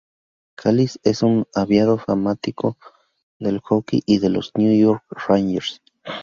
[0.55, 2.75] Cahill es un ávido fanático
[3.37, 5.79] del hockey de los New York Rangers.